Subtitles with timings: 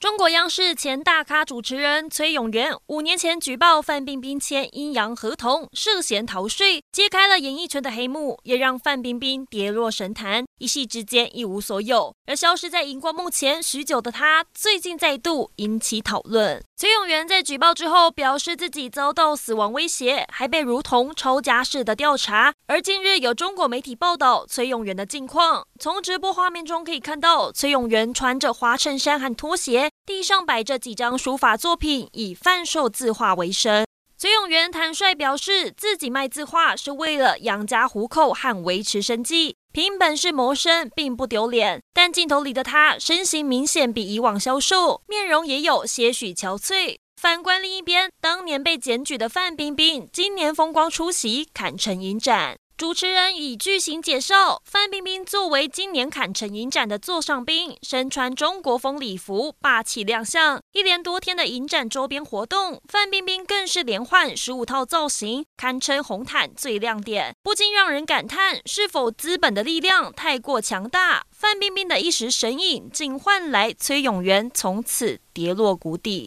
[0.00, 12.14] 中国央视前大咖主持人崔永元五年前举报范冰冰签阴阳合同，涉嫌逃税，揭开了演艺圈的黑幕，也让范冰冰跌落神坛，一夕之间一无所有。
[12.26, 16.62] 而消失在荧光幕前许久的她，最近再度引起讨论。
[16.76, 22.54] 崔永元在举报之后表示自己遭到死亡威胁，还被如同抄家似的调查。
[22.68, 33.84] 而近日有中国媒体报道崔永元的近况，从直播画面中可以看到崔永元穿着花衬衫和拖鞋，地上摆着几张书法作品，以贩售字画为生。
[34.16, 39.54] 崔永元坦率表示，自己卖字画是为了养家糊口和维持生计。
[39.72, 46.96] 凭本事谋生并不丢脸，但镜头里的他身形明显比以往消瘦，面容也有些许憔悴。
[47.20, 52.56] 反观另一边，当年被检举的范冰冰，今年风光出席堪称影展。
[52.78, 60.60] 主持人以句型介绍，范冰冰作为今年坎城影展的座上宾，身穿中国风礼服，霸气亮相。
[60.70, 71.24] 一连多天的影展周边活动，范冰冰更是连换十五套造型，堪称红毯最亮点，不禁让人感叹：是否资本的力量太过强大？
[71.32, 76.26] 范冰冰的一时神隐，竟换来崔永元从此跌落谷底。